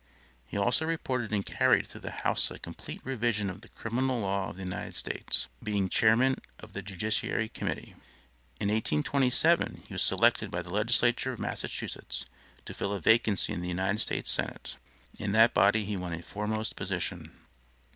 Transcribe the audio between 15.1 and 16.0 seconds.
In that body he